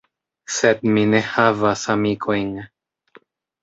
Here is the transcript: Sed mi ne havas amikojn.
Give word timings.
Sed 0.55 0.81
mi 0.95 1.03
ne 1.13 1.21
havas 1.35 1.87
amikojn. 1.97 2.53